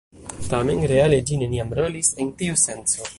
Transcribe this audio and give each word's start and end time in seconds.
Tamen 0.53 0.81
reale 0.91 1.19
ĝi 1.29 1.39
neniam 1.43 1.77
rolis 1.81 2.13
en 2.25 2.33
tiu 2.41 2.61
senco. 2.67 3.07